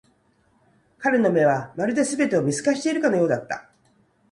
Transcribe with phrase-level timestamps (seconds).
[0.97, 3.69] 彼の目は、まるで全てを見透かしているかのようだった。